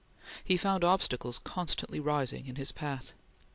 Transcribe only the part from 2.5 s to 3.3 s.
his path.